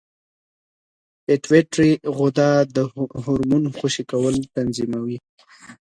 [1.25, 2.77] پېټویټري غده د
[3.23, 5.17] هورمون خوشې کول تنظیموي.